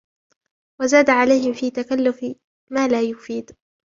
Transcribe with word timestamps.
وَزَادَ 0.81 1.09
عَلَيْهِمْ 1.09 1.53
فِي 1.53 1.69
تَكَلُّفِ 1.71 2.25
مَا 2.71 2.87
لَا 2.87 3.01
يُفِيدُ 3.01 3.55